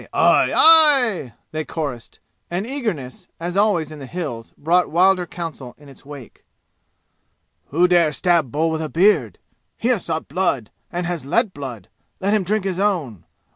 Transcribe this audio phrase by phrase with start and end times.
[0.13, 0.51] Aye!
[0.55, 2.17] Aye!" they chorused.
[2.49, 6.43] And eagerness, as always in the "Hills," brought wilder counsel in its wake.
[7.67, 9.37] "Who dare stab Bull with a beard?
[9.77, 11.87] He has sought blood and has let blood.
[12.19, 13.25] Let him drink his own."